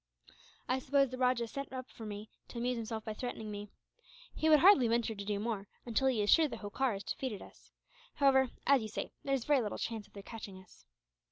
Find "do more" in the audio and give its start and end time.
5.23-5.67